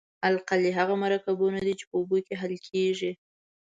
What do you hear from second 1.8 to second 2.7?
په اوبو کې حل